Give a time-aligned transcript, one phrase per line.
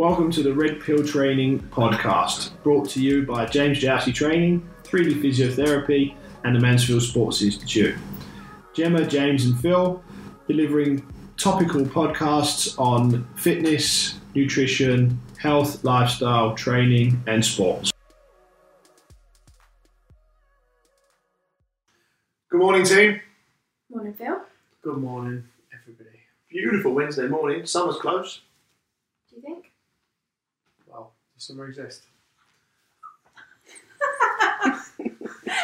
[0.00, 5.22] Welcome to the Red Pill Training Podcast, brought to you by James Jousey Training, 3D
[5.22, 7.94] Physiotherapy, and the Mansfield Sports Institute.
[8.72, 10.02] Gemma, James, and Phil
[10.48, 17.92] delivering topical podcasts on fitness, nutrition, health, lifestyle, training, and sports.
[22.48, 23.20] Good morning, team.
[23.90, 24.40] Morning, Phil.
[24.80, 25.44] Good morning,
[25.78, 26.20] everybody.
[26.48, 27.66] Beautiful Wednesday morning.
[27.66, 28.40] Summer's close.
[29.28, 29.66] Do you think?
[30.90, 32.02] Well, does summer exist?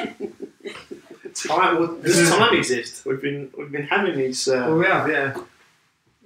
[1.35, 3.05] time, well, does time exist?
[3.07, 4.49] We've been we've been having these.
[4.49, 5.37] Uh, Well, we have, yeah.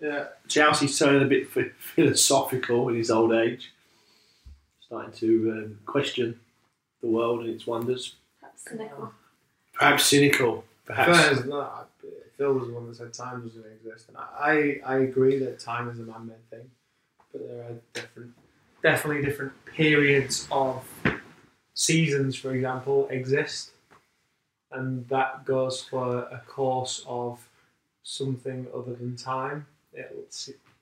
[0.01, 3.73] yeah, Chelsea's turning a bit ph- philosophical in his old age,
[4.81, 6.39] starting to um, question
[7.03, 8.15] the world and its wonders.
[8.41, 9.13] Perhaps cynical.
[9.75, 10.65] Perhaps cynical.
[10.85, 11.19] Perhaps.
[11.19, 11.89] Fair is not.
[12.37, 15.91] Phil was the one that said time doesn't exist, and I, I agree that time
[15.91, 16.71] is a man-made thing,
[17.33, 18.33] but there are different,
[18.83, 20.85] definitely different periods of
[21.75, 23.71] seasons, for example, exist,
[24.73, 27.49] and that goes for a course of
[28.03, 29.67] something other than time.
[29.93, 30.25] It'll,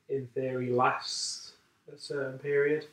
[0.08, 1.52] in theory, lasts
[1.92, 2.86] a certain period.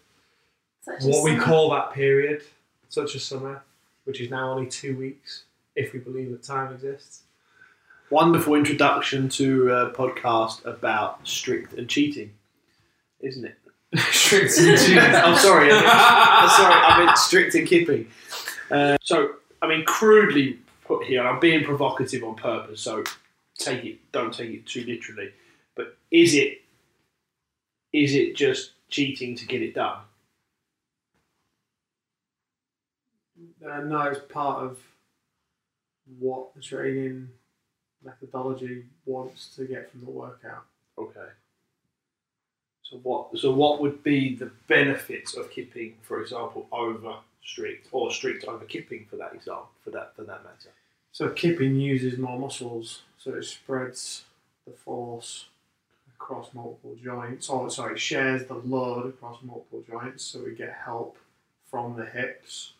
[0.81, 1.44] Such what we summer.
[1.44, 2.44] call that period,
[2.90, 3.64] such as summer,
[4.03, 5.44] which is now only two weeks,
[5.75, 7.23] if we believe that time exists.
[8.12, 12.31] Wonderful introduction to a podcast about strict and cheating,
[13.19, 13.58] isn't it?
[13.98, 14.98] Strict and cheating.
[15.00, 15.72] I'm sorry.
[15.72, 16.74] I meant, I'm sorry.
[16.74, 18.08] I meant strict and kipping.
[18.72, 22.82] Uh, so, I mean, crudely put here, and I'm being provocative on purpose.
[22.82, 23.04] So,
[23.58, 24.12] take it.
[24.12, 25.32] Don't take it too literally.
[25.76, 26.62] But is it?
[27.94, 30.00] Is it just cheating to get it done?
[33.66, 34.80] Uh, no, it's part of
[36.20, 37.30] what the training
[38.04, 40.66] methodology wants to get from the workout.
[40.98, 41.28] Okay.
[42.89, 43.36] So what?
[43.38, 48.63] So what would be the benefits of kipping, for example, over strict, or strict over
[48.63, 50.69] kipping, for that example, for that for that matter?
[51.12, 54.25] So kipping uses more muscles, so it spreads
[54.68, 55.47] the force
[56.16, 57.50] across multiple joints.
[57.50, 61.18] Or sorry, shares the load across multiple joints, so we get help
[61.72, 62.74] from the hips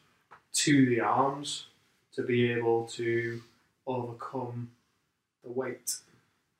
[0.54, 1.66] to the arms
[2.14, 3.42] to be able to
[3.88, 4.70] overcome
[5.44, 5.96] the weight,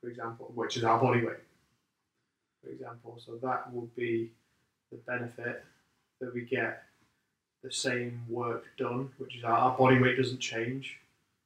[0.02, 1.38] for example, which is our body weight.
[2.66, 4.32] For example, so that would be
[4.92, 5.64] the benefit
[6.20, 6.84] that we get
[7.64, 10.98] the same work done, which is our, body weight doesn't change.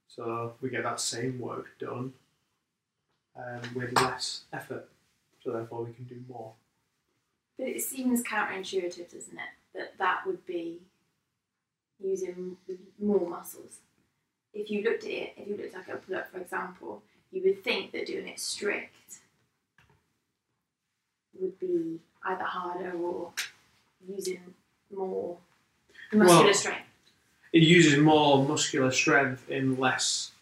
[0.08, 2.14] So we get that same work done
[3.36, 4.88] um, with less effort.
[5.44, 6.52] So therefore we can do more.
[7.58, 9.74] But it seems counterintuitive, doesn't it?
[9.74, 10.78] That that would be
[12.02, 12.56] using
[12.98, 13.78] more muscles.
[14.54, 17.42] If you looked at it, if you looked at a pull up, for example, you
[17.44, 19.19] would think that doing it strict
[21.40, 23.32] would be either harder or
[24.08, 24.54] using
[24.94, 25.38] more
[26.12, 26.86] muscular Well- strength.
[27.52, 30.32] It uses more muscular strength in less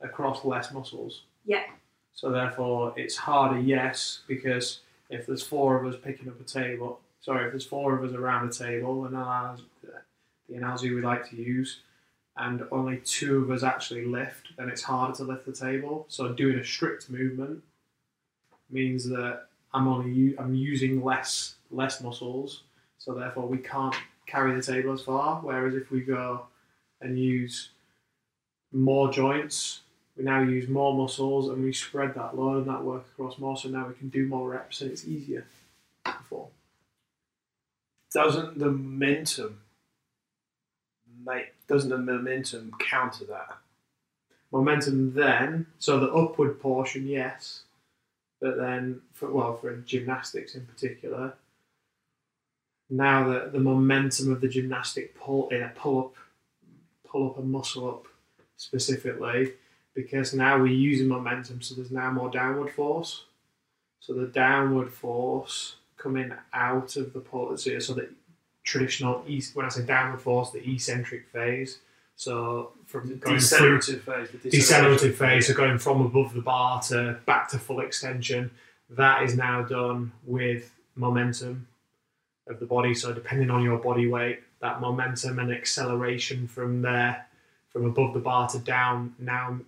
[0.00, 1.22] across less muscles.
[1.46, 1.64] Yeah.
[2.12, 7.00] So therefore it's harder, yes, because if there's four of us picking up a table,
[7.20, 11.36] sorry, if there's four of us around a table, and the analogy we like to
[11.36, 11.80] use,
[12.36, 16.04] and only two of us actually lift, then it's harder to lift the table.
[16.08, 17.64] So doing a strict movement
[18.70, 22.62] means that I'm only I'm using less less muscles,
[22.98, 23.94] so therefore we can't
[24.26, 25.40] carry the table as far.
[25.40, 26.46] Whereas if we go
[27.00, 27.70] and use
[28.72, 29.80] more joints,
[30.16, 33.56] we now use more muscles and we spread that load and that work across more.
[33.56, 35.46] So now we can do more reps and it's easier.
[36.04, 36.48] Before.
[38.12, 39.60] Doesn't the momentum,
[41.24, 41.52] mate?
[41.66, 43.58] Doesn't the momentum counter that?
[44.50, 47.64] Momentum then, so the upward portion, yes,
[48.40, 51.34] but then for well for gymnastics in particular.
[52.90, 56.14] Now that the momentum of the gymnastic pull in a pull up,
[57.06, 58.06] pull up a muscle up
[58.56, 59.52] specifically,
[59.94, 63.24] because now we're using momentum, so there's now more downward force.
[64.00, 68.08] So the downward force coming out of the pull, so so the
[68.64, 69.24] traditional.
[69.54, 71.78] When I say downward force, the eccentric phase.
[72.18, 74.28] So from going Decelerative phase.
[74.30, 78.50] the decelerative phase, so going from above the bar to back to full extension,
[78.90, 81.68] that is now done with momentum
[82.48, 82.92] of the body.
[82.92, 87.24] So depending on your body weight, that momentum and acceleration from there,
[87.68, 89.60] from above the bar to down, now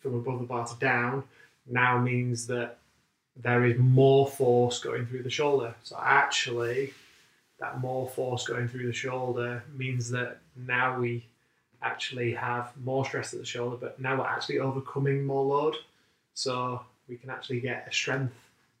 [0.00, 1.24] from above the bar to down,
[1.66, 2.76] now means that
[3.34, 5.74] there is more force going through the shoulder.
[5.82, 6.92] So actually,
[7.60, 11.24] that more force going through the shoulder means that now we
[11.84, 15.76] actually have more stress at the shoulder, but now we're actually overcoming more load.
[16.34, 18.34] So we can actually get a strength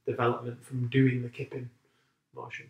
[0.06, 1.68] development from doing the kipping
[2.34, 2.66] motion.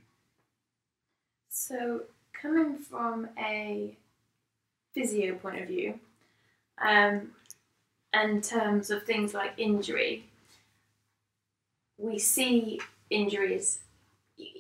[1.48, 2.02] So,
[2.32, 3.96] coming from a
[4.92, 5.98] physio point of view,
[6.78, 7.30] um,
[8.12, 10.24] in terms of things like injury,
[11.98, 13.80] we see injuries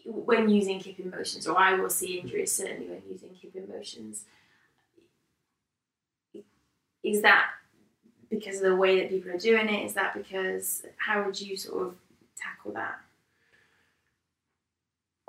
[0.04, 4.24] when using kipping motions, or I will see injuries certainly when using kipping motions.
[7.04, 7.50] Is that
[8.30, 9.84] because of the way that people are doing it?
[9.84, 11.94] Is that because how would you sort of
[12.36, 12.98] tackle that?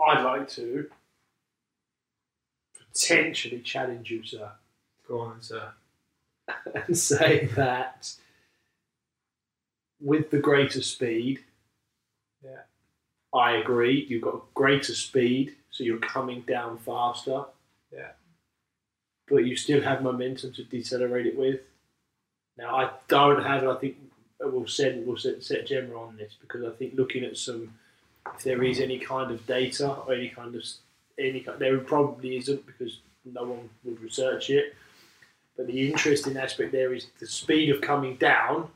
[0.04, 0.90] I'd like to
[2.92, 4.52] potentially challenge you, sir,
[5.08, 5.70] Go on, sir.
[6.88, 8.14] and say that
[10.00, 11.44] with the greater speed,
[12.44, 12.62] Yeah.
[13.34, 14.06] I agree.
[14.08, 17.46] You've got greater speed, so you're coming down faster.
[17.92, 18.12] Yeah.
[19.28, 21.62] But you still have momentum to decelerate it with.
[22.58, 23.68] Now I don't have.
[23.68, 23.98] I think
[24.40, 27.74] we'll send we'll set, set Gemma on this because I think looking at some,
[28.36, 30.64] if there is any kind of data or any kind of
[31.18, 34.76] any kind, there probably isn't because no one would research it.
[35.58, 38.70] But the interesting aspect there is the speed of coming down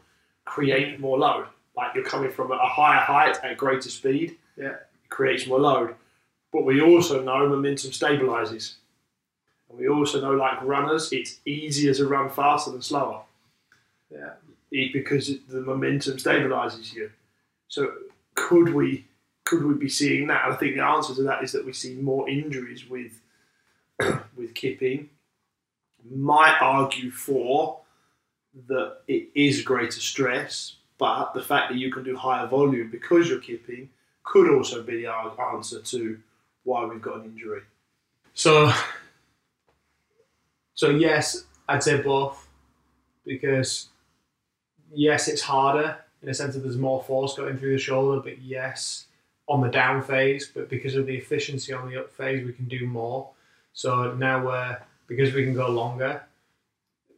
[0.49, 1.45] create more load.
[1.77, 4.37] Like you're coming from a higher height at greater speed.
[4.57, 4.69] Yeah.
[4.69, 5.95] It creates more load.
[6.51, 8.73] But we also know momentum stabilizes.
[9.69, 13.23] And we also know, like runners, it's easier to run faster than slower
[14.11, 14.33] Yeah.
[14.71, 17.11] it- because the momentum stabilizes you.
[17.67, 17.93] So
[18.35, 19.05] could we
[19.45, 20.45] could we be seeing that?
[20.45, 23.19] I think the answer to that is that we see more injuries with
[24.35, 25.09] with kipping.
[26.09, 27.81] Might argue for
[28.67, 33.27] that it is greater stress, but the fact that you can do higher volume because
[33.29, 33.89] you're kipping
[34.23, 36.19] could also be the answer to
[36.63, 37.61] why we've got an injury.
[38.33, 38.71] So,
[40.79, 42.47] so yes, I'd say both
[43.25, 43.89] because
[44.93, 48.41] yes, it's harder in a sense that there's more force going through the shoulder, but
[48.41, 49.07] yes,
[49.49, 52.69] on the down phase, but because of the efficiency on the up phase, we can
[52.69, 53.29] do more.
[53.73, 56.23] So now we're because we can go longer,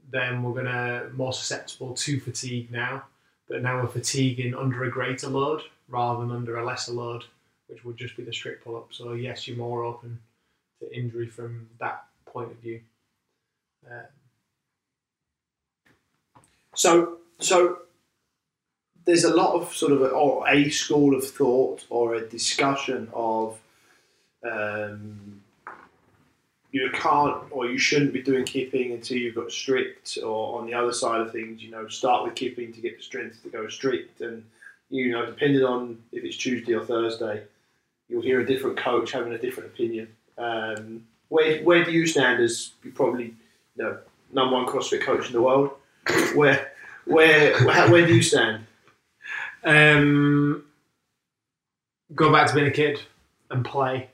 [0.09, 3.03] then we're gonna more susceptible to fatigue now.
[3.47, 7.25] But now we're fatiguing under a greater load rather than under a lesser load,
[7.67, 8.87] which would just be the strict pull up.
[8.89, 10.17] So yes, you're more open
[10.79, 12.81] to injury from that point of view.
[16.75, 17.79] So, so
[19.05, 23.09] there's a lot of sort of a, or a school of thought or a discussion
[23.13, 23.59] of
[24.49, 25.41] um,
[26.71, 30.73] you can't or you shouldn't be doing kipping until you've got strict, or on the
[30.73, 33.67] other side of things, you know, start with kipping to get the strength to go
[33.67, 34.43] strict, and
[34.89, 37.43] you know, depending on if it's Tuesday or Thursday,
[38.07, 40.07] you'll hear a different coach having a different opinion.
[40.37, 43.33] Um, where where do you stand as you probably
[43.75, 43.97] know
[44.31, 45.71] number one CrossFit coach in the world?
[46.35, 46.71] Where
[47.05, 48.65] where how, where do you stand?
[49.63, 50.65] Um,
[52.15, 53.01] go back to being a kid
[53.49, 54.09] and play,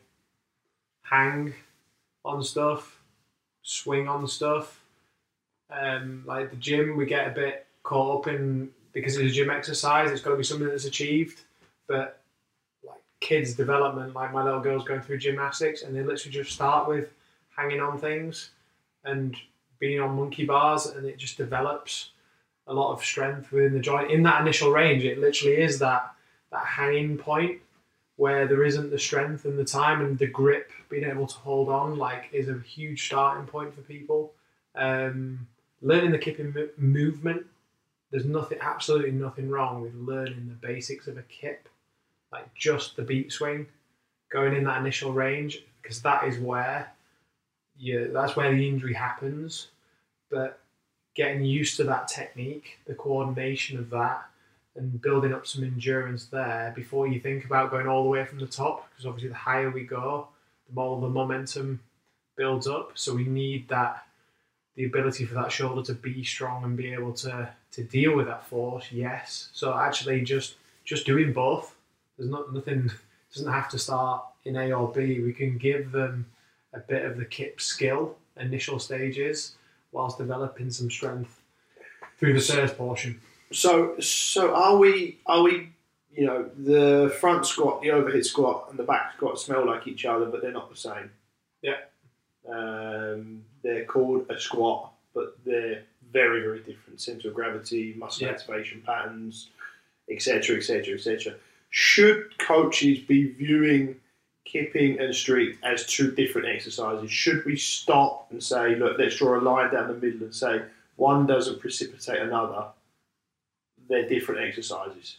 [1.03, 1.53] hang
[2.25, 2.99] on stuff,
[3.61, 4.81] swing on stuff.
[5.69, 9.49] Um, like the gym, we get a bit caught up in because it's a gym
[9.49, 10.11] exercise.
[10.11, 11.41] It's got to be something that's achieved.
[11.87, 12.21] But
[12.85, 16.87] like kids' development, like my little girl's going through gymnastics, and they literally just start
[16.87, 17.09] with
[17.55, 18.51] hanging on things
[19.07, 19.35] and
[19.79, 22.11] being on monkey bars, and it just develops
[22.67, 24.11] a lot of strength within the joint.
[24.11, 26.11] In that initial range, it literally is that
[26.51, 27.59] that hanging point
[28.15, 31.69] where there isn't the strength and the time and the grip being able to hold
[31.69, 34.33] on like is a huge starting point for people.
[34.75, 35.47] Um,
[35.81, 37.45] learning the kipping mo- movement,
[38.09, 41.69] there's nothing, absolutely nothing wrong with learning the basics of a kip,
[42.31, 43.67] like just the beat swing,
[44.29, 46.91] going in that initial range because that is where
[47.79, 49.67] you that's where the injury happens.
[50.29, 50.59] But
[51.15, 54.25] getting used to that technique, the coordination of that,
[54.75, 58.39] and building up some endurance there before you think about going all the way from
[58.39, 58.89] the top.
[58.89, 60.27] Because obviously, the higher we go,
[60.67, 61.79] the more the momentum
[62.35, 62.91] builds up.
[62.95, 64.03] So we need that
[64.75, 68.27] the ability for that shoulder to be strong and be able to to deal with
[68.27, 68.91] that force.
[68.91, 69.49] Yes.
[69.53, 70.55] So actually, just
[70.85, 71.75] just doing both.
[72.17, 72.91] There's not nothing.
[73.33, 75.19] Doesn't have to start in A or B.
[75.19, 76.27] We can give them
[76.73, 79.55] a bit of the kip skill initial stages
[79.91, 81.41] whilst developing some strength
[82.19, 83.19] through the first portion.
[83.51, 85.69] So so are we are we
[86.11, 90.05] you know the front squat, the overhead squat, and the back squat smell like each
[90.05, 91.11] other, but they're not the same.
[91.61, 91.77] Yeah.
[92.49, 96.99] Um, they're called a squat, but they're very very different.
[97.01, 98.33] Center of gravity, muscle Yeah.
[98.33, 99.49] activation patterns,
[100.09, 100.57] etc.
[100.57, 100.95] etc.
[100.95, 101.35] etc.
[101.69, 103.99] Should coaches be viewing
[104.47, 107.11] kipping and strict as two different exercises?
[107.11, 110.61] Should we stop and say, look, let's draw a line down the middle and say
[110.95, 112.65] one doesn't precipitate another?
[113.89, 115.17] They're different exercises.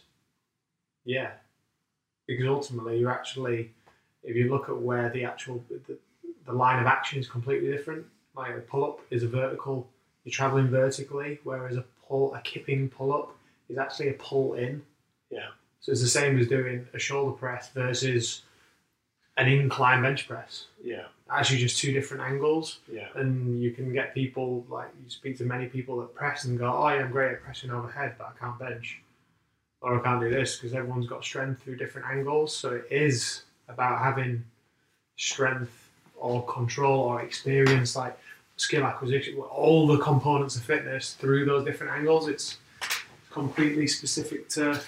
[1.05, 1.31] Yeah,
[2.27, 3.71] because ultimately, you're actually,
[4.23, 5.97] if you look at where the actual the,
[6.49, 8.05] the line of action is completely different.
[8.35, 9.87] Like a pull up is a vertical,
[10.23, 13.35] you're traveling vertically, whereas a pull, a kipping pull up
[13.69, 14.81] is actually a pull in.
[15.29, 15.49] Yeah.
[15.81, 18.41] So it's the same as doing a shoulder press versus
[19.39, 20.65] an incline bench press.
[20.83, 25.37] Yeah, Actually, just two different angles, yeah, and you can get people like you speak
[25.37, 28.33] to many people that press and go, "Oh, yeah, I'm great at pressing overhead, but
[28.35, 28.99] I can't bench,
[29.81, 32.55] or I can't do this," because everyone's got strength through different angles.
[32.55, 34.43] So it is about having
[35.17, 38.17] strength or control or experience, like
[38.57, 42.27] skill acquisition, all the components of fitness through those different angles.
[42.27, 42.57] It's
[43.29, 44.81] completely specific to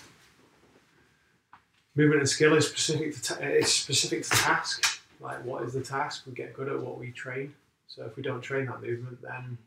[1.96, 5.02] movement and skill is specific to ta- it's specific to task.
[5.20, 6.24] Like what is the task?
[6.26, 7.54] We get good at what we train.
[7.88, 9.58] So if we don't train that movement, then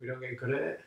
[0.00, 0.80] we don't get good at it.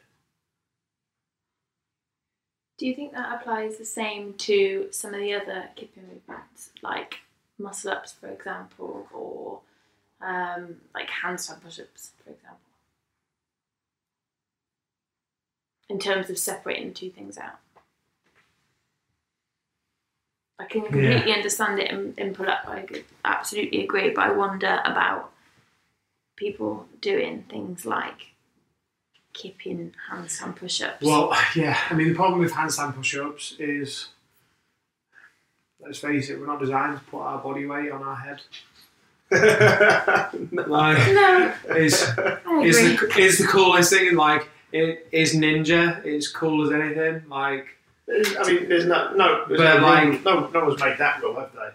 [2.78, 7.20] Do you think that applies the same to some of the other kipping movements, like
[7.58, 9.62] muscle ups, for example, or
[10.22, 12.60] um, like handstand push ups, for example?
[15.90, 17.60] In terms of separating the two things out.
[20.60, 22.68] I can completely understand it and, in pull up.
[22.68, 25.32] I could absolutely agree, but I wonder about
[26.36, 28.34] people doing things like
[29.38, 31.06] kipping handstand push ups.
[31.06, 31.78] Well, yeah.
[31.90, 34.08] I mean, the problem with handstand push-ups is,
[35.80, 38.42] let's face it, we're not designed to put our body weight on our head.
[40.52, 41.94] Like, no, is
[42.64, 44.16] is the is the coolest thing.
[44.16, 46.04] Like, it is ninja.
[46.06, 47.24] It's cool as anything.
[47.30, 47.77] Like,
[48.10, 51.36] I mean, there's no no, there's But no, like- no, no one's made that rule,
[51.40, 51.70] have they?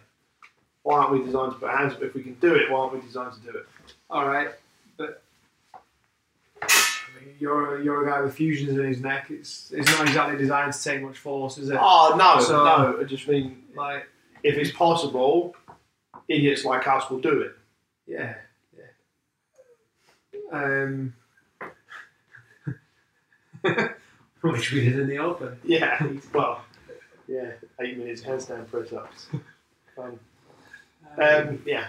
[0.83, 2.03] Why aren't we designed to put hands up?
[2.03, 3.67] If we can do it, why aren't we designed to do it?
[4.11, 4.49] all right,
[4.97, 5.23] but.
[6.63, 6.67] I
[7.25, 9.27] mean, You're, you're a guy with fusions in his neck.
[9.31, 11.79] It's it's not exactly designed to take much force, is it?
[11.81, 12.99] Oh no, So- no.
[13.01, 14.07] I just mean, Like,
[14.43, 15.55] if it's possible,
[16.29, 17.53] idiots like us will do it.
[18.07, 18.35] Yeah,
[18.77, 20.51] yeah.
[20.53, 21.15] Um,
[24.43, 25.59] which we did in the open.
[25.65, 26.07] Yeah.
[26.35, 26.65] well,
[27.27, 27.53] yeah.
[27.81, 29.29] Eight minutes handstand press ups.
[29.97, 30.19] Fun.
[31.19, 31.89] Um, yeah.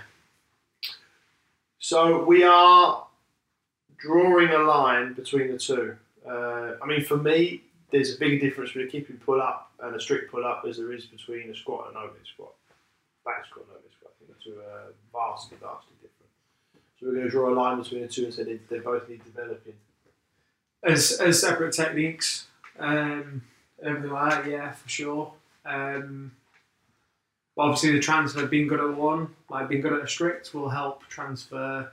[1.79, 3.07] So we are
[3.97, 5.95] drawing a line between the two.
[6.27, 9.95] Uh, I mean, for me, there's a big difference between a kipping pull up and
[9.95, 12.53] a strict pull up as there is between a squat and an overhead squat.
[13.25, 14.13] Back squat and overhead squat.
[14.15, 16.31] I think the two are vastly, vastly different.
[16.99, 19.07] So we're going to draw a line between the two and say they, they both
[19.09, 19.73] need developing.
[20.85, 22.47] As as separate techniques,
[22.79, 23.41] um,
[23.83, 24.51] everything.
[24.51, 25.33] Yeah, for sure.
[25.65, 26.31] Um,
[27.57, 31.07] obviously, the transfer being good at one, like being good at a strict, will help
[31.07, 31.91] transfer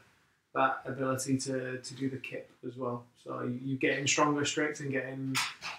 [0.54, 3.04] that ability to, to do the kip as well.
[3.22, 5.36] So you getting stronger strict and getting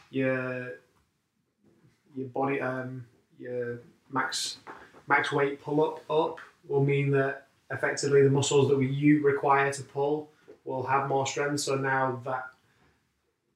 [0.10, 0.74] your
[2.16, 3.06] your body um,
[3.40, 4.58] your max
[5.08, 9.72] max weight pull up up will mean that effectively the muscles that we you require
[9.74, 10.30] to pull
[10.66, 11.62] will have more strength.
[11.62, 12.46] So now that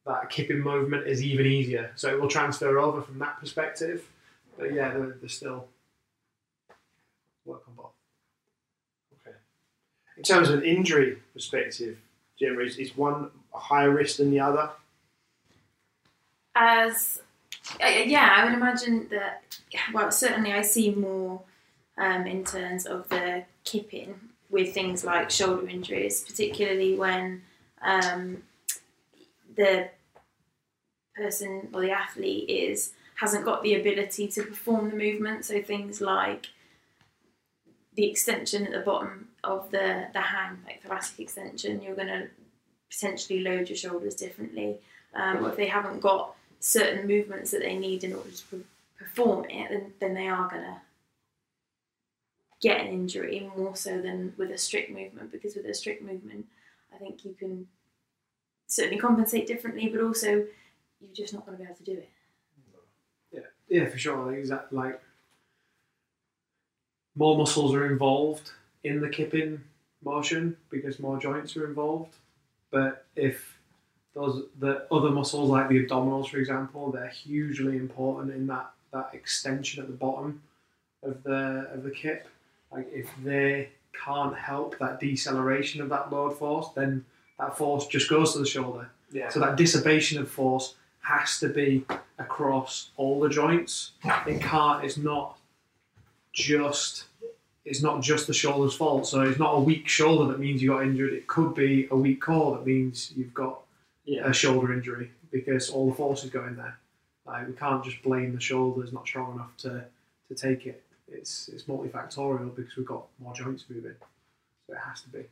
[0.05, 1.91] that kipping movement is even easier.
[1.95, 4.07] So it will transfer over from that perspective.
[4.57, 5.67] But yeah, they're, they're still
[7.45, 7.91] work on both.
[9.21, 9.35] Okay.
[10.17, 11.97] In terms of an injury perspective,
[12.39, 14.69] generally, is, is one higher risk than the other?
[16.55, 17.21] as
[17.81, 19.59] uh, yeah, I would imagine that.
[19.93, 21.41] Well, certainly I see more
[21.97, 24.15] um, in terms of the kipping
[24.49, 27.41] with things like shoulder injuries, particularly when
[27.81, 28.43] um,
[29.55, 29.89] the
[31.15, 35.45] person or the athlete is hasn't got the ability to perform the movement.
[35.45, 36.47] So things like
[37.95, 42.27] the extension at the bottom of the the hang, like thoracic extension, you're going to
[42.89, 44.77] potentially load your shoulders differently.
[45.13, 48.65] Um, or if they haven't got certain movements that they need in order to per-
[48.97, 50.81] perform it, then, then they are going to
[52.61, 55.31] get an injury more so than with a strict movement.
[55.31, 56.47] Because with a strict movement,
[56.93, 57.67] I think you can
[58.67, 60.45] certainly compensate differently, but also
[60.99, 62.09] you're just not going to be able to do it.
[63.31, 64.25] Yeah, yeah, for sure.
[64.25, 65.01] Like, exact, like
[67.15, 68.51] more muscles are involved
[68.83, 69.61] in the kipping
[70.03, 72.15] motion because more joints are involved.
[72.71, 73.57] But if
[74.13, 79.09] those the other muscles like the abdominals, for example, they're hugely important in that that
[79.13, 80.41] extension at the bottom
[81.03, 82.27] of the of the kip.
[82.71, 83.69] Like if they
[84.03, 87.05] can't help that deceleration of that load force, then
[87.39, 88.89] that force just goes to the shoulder.
[89.11, 89.29] Yeah.
[89.29, 91.85] So that dissipation of force has to be
[92.17, 93.91] across all the joints.
[94.25, 94.83] It can't.
[94.83, 95.37] It's not
[96.33, 97.05] just.
[97.63, 99.07] It's not just the shoulder's fault.
[99.07, 101.13] So it's not a weak shoulder that means you got injured.
[101.13, 103.61] It could be a weak core that means you've got
[104.05, 104.27] yeah.
[104.27, 106.77] a shoulder injury because all the force is going there.
[107.25, 109.83] Like we can't just blame the shoulder shoulders not strong enough to,
[110.27, 110.83] to take it.
[111.07, 113.95] It's it's multifactorial because we've got more joints moving.
[114.67, 115.23] So it has to be.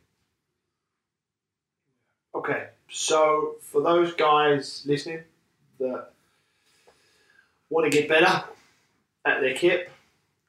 [2.34, 5.20] Okay, so for those guys listening
[5.78, 6.10] that
[7.70, 8.42] want to get better
[9.24, 9.88] at their kip,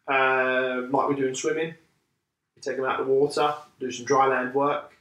[0.07, 1.75] uh, like we do in swimming,
[2.59, 4.93] take them out of the water, do some dry land work,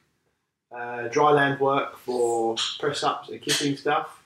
[0.77, 4.23] uh, dry land work for press ups and kipping stuff.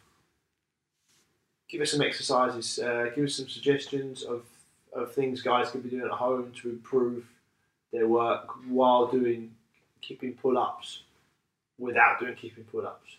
[1.69, 4.43] Give us some exercises, uh, give us some suggestions of,
[4.93, 7.25] of things guys can be doing at home to improve
[7.93, 9.55] their work while doing
[10.00, 11.03] kipping pull ups
[11.79, 13.17] without doing kipping pull ups.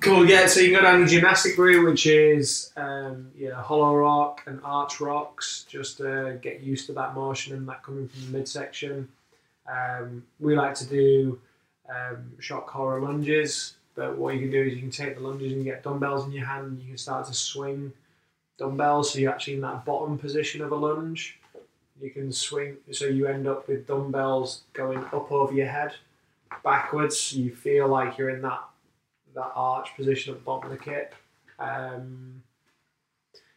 [0.00, 0.46] Cool, yeah.
[0.46, 4.60] So you can go down the gymnastic route, which is um, yeah, hollow rock and
[4.62, 9.08] arch rocks, just to get used to that motion and that coming from the midsection.
[9.70, 11.40] Um, we like to do
[11.88, 15.52] um, shock horror lunges, but what you can do is you can take the lunges
[15.52, 17.92] and get dumbbells in your hand, and you can start to swing
[18.56, 19.12] dumbbells.
[19.12, 21.40] So you're actually in that bottom position of a lunge.
[22.00, 25.94] You can swing, so you end up with dumbbells going up over your head,
[26.62, 27.32] backwards.
[27.32, 28.60] You feel like you're in that
[29.34, 31.14] that arch position at the bottom of the kip.
[31.58, 32.42] Um,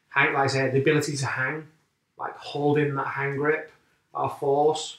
[0.10, 1.68] hang, like I said, the ability to hang,
[2.18, 3.72] like holding that hang grip,
[4.14, 4.98] our force.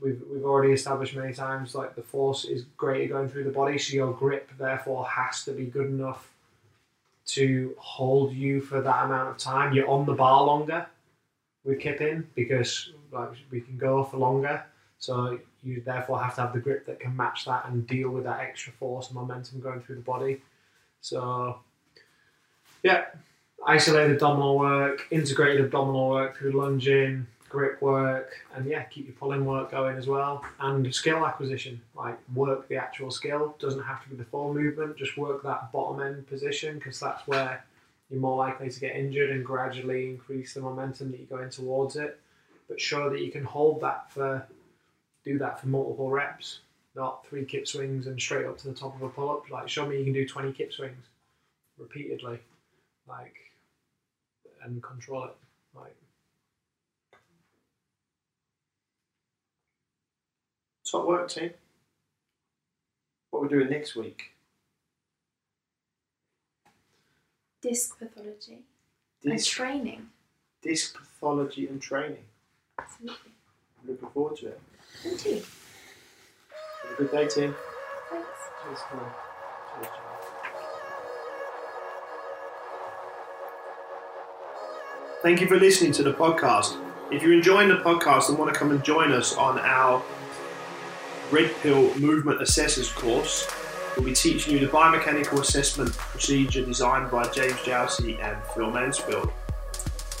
[0.00, 3.78] We've, we've already established many times like the force is greater going through the body,
[3.78, 6.30] so your grip therefore has to be good enough
[7.26, 9.72] to hold you for that amount of time.
[9.72, 10.86] You're on the bar longer
[11.64, 14.64] with kipping because like we can go for longer.
[14.98, 18.24] So you therefore have to have the grip that can match that and deal with
[18.24, 20.42] that extra force and momentum going through the body.
[21.00, 21.60] So,
[22.82, 23.06] yeah,
[23.66, 29.44] isolated abdominal work, integrated abdominal work through lunging, grip work, and yeah, keep your pulling
[29.44, 30.44] work going as well.
[30.60, 33.56] And skill acquisition, like work the actual skill.
[33.58, 37.26] Doesn't have to be the full movement, just work that bottom end position because that's
[37.26, 37.64] where
[38.10, 41.96] you're more likely to get injured and gradually increase the momentum that you're going towards
[41.96, 42.20] it.
[42.68, 44.46] But show that you can hold that for
[45.28, 46.60] do that for multiple reps,
[46.96, 49.50] not three kip swings and straight up to the top of a pull up.
[49.50, 51.04] Like, show me you can do 20 kip swings
[51.76, 52.38] repeatedly,
[53.06, 53.34] like,
[54.64, 55.36] and control it.
[55.74, 55.94] Like,
[60.90, 61.44] Top work, team.
[61.44, 61.48] Eh?
[63.30, 64.30] What we're doing next week?
[67.60, 68.60] Disc pathology
[69.22, 70.08] and Disc, training.
[70.62, 72.24] disc pathology and training.
[72.78, 73.32] Absolutely.
[73.86, 74.60] Looking forward to it.
[75.04, 75.42] Me too.
[76.82, 77.54] Have a good day, team.
[78.10, 78.28] Thanks.
[78.70, 78.98] just, uh,
[85.22, 86.76] Thank you for listening to the podcast.
[87.12, 90.02] If you're enjoying the podcast and want to come and join us on our
[91.30, 93.46] Red Pill Movement Assessors course,
[93.96, 99.30] we'll be teaching you the biomechanical assessment procedure designed by James Jousey and Phil Mansfield.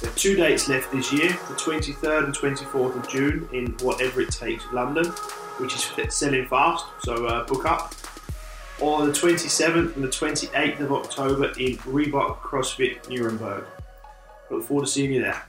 [0.00, 4.20] There are two dates left this year the 23rd and 24th of June in Whatever
[4.20, 5.06] It Takes London,
[5.58, 7.92] which is selling fast, so uh, book up.
[8.80, 13.64] Or the 27th and the 28th of October in Reebok CrossFit Nuremberg.
[14.50, 15.42] Look forward to seeing you there.